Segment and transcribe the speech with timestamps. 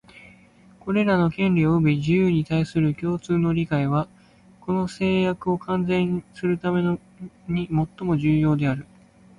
[0.79, 4.07] これらの権利及び自由に対する共通の理解は、
[4.59, 6.81] この誓約を完全にするため
[7.47, 8.87] にもっとも重要である